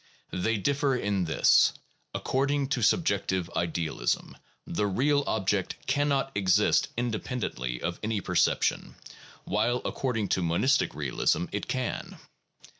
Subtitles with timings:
[0.33, 1.73] They differ in this:
[2.15, 4.35] according to subjective idealism
[4.65, 8.95] the real object cannot exist independently of any perception,
[9.43, 12.17] while according to monistic realism it can.